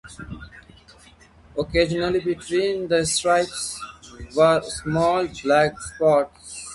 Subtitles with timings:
[1.55, 3.79] Occasionally, between the stripes,
[4.35, 6.67] were small black spots.